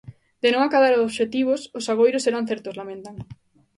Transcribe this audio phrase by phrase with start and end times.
[0.43, 3.15] De non acadar o obxectivos, os agoiros serán certos, lamentan.